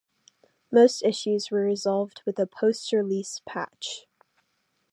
Most 0.71 1.03
issues 1.03 1.51
were 1.51 1.61
resolved 1.61 2.23
with 2.25 2.39
a 2.39 2.47
post-release 2.47 3.43
patch. 3.45 4.07